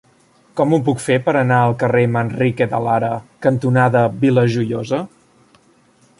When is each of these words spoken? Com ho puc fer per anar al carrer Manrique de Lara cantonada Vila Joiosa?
Com 0.59 0.71
ho 0.75 0.79
puc 0.87 1.01
fer 1.03 1.17
per 1.27 1.35
anar 1.41 1.59
al 1.65 1.75
carrer 1.83 2.01
Manrique 2.15 2.69
de 2.73 2.81
Lara 2.87 3.13
cantonada 3.49 4.03
Vila 4.25 4.49
Joiosa? 4.57 5.05